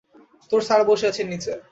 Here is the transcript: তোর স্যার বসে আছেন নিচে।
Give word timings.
তোর 0.51 0.61
স্যার 0.61 0.81
বসে 0.89 1.05
আছেন 1.07 1.27
নিচে। 1.29 1.51